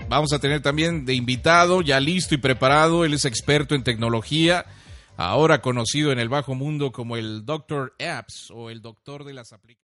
vamos 0.08 0.32
a 0.32 0.38
tener 0.38 0.62
también 0.62 1.04
de 1.04 1.14
invitado, 1.14 1.82
ya 1.82 1.98
listo 1.98 2.36
y 2.36 2.38
preparado. 2.38 3.04
Él 3.04 3.14
es 3.14 3.24
experto 3.24 3.74
en 3.74 3.82
tecnología, 3.82 4.64
ahora 5.16 5.60
conocido 5.60 6.12
en 6.12 6.20
el 6.20 6.28
bajo 6.28 6.54
mundo 6.54 6.92
como 6.92 7.16
el 7.16 7.44
Doctor 7.44 7.96
Apps 7.98 8.52
o 8.54 8.70
el 8.70 8.80
Doctor 8.80 9.24
de 9.24 9.34
las 9.34 9.52
aplicaciones. 9.52 9.83